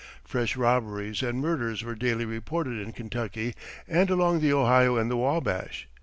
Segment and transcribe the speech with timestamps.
[0.23, 3.53] Fresh robberies and murders were daily reported in Kentucky,
[3.87, 5.87] and along the Ohio and the Wabash.